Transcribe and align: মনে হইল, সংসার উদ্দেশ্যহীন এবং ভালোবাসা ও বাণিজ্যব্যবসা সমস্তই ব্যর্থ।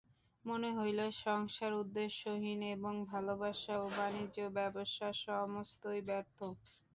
মনে 0.45 0.69
হইল, 0.77 0.99
সংসার 1.19 1.71
উদ্দেশ্যহীন 1.81 2.59
এবং 2.75 2.93
ভালোবাসা 3.11 3.73
ও 3.79 3.95
বাণিজ্যব্যবসা 3.97 5.07
সমস্তই 5.23 6.01
ব্যর্থ। 6.07 6.37